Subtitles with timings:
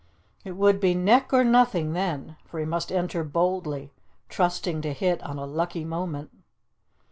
[0.43, 3.91] It would be neck or nothing then, for he must enter boldly,
[4.29, 6.31] trusting to hit on a lucky moment.